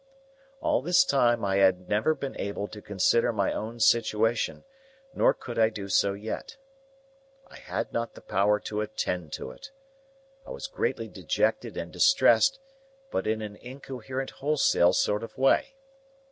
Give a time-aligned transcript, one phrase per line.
[0.61, 4.63] All this time I had never been able to consider my own situation,
[5.13, 6.57] nor could I do so yet.
[7.47, 9.69] I had not the power to attend to it.
[10.43, 12.57] I was greatly dejected and distressed,
[13.11, 15.75] but in an incoherent wholesale sort of way.